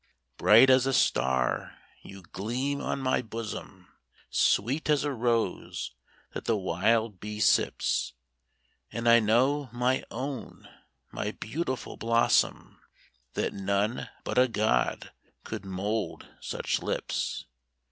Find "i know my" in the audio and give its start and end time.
9.07-10.03